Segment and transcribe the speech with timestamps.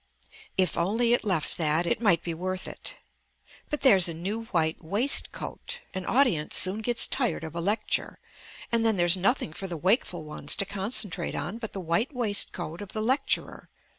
[0.57, 2.95] "If only it left that, it might be worth it.
[3.69, 5.81] But there's a new white waistcoat.
[5.93, 8.17] An audience soon gets tired of a lecture,
[8.71, 12.81] and then there's nothing for the wakeful ones to concentrate on but the white waistcoat
[12.81, 13.69] of the lecturer.